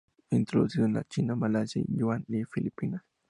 Introducido 0.31 0.85
en 0.87 0.93
la 0.95 1.03
China, 1.03 1.35
Malasia, 1.35 1.83
Guam 1.87 2.25
y 2.27 2.43
Filipinas. 2.45 3.03